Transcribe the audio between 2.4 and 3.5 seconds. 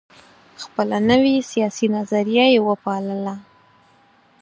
یې وپالله.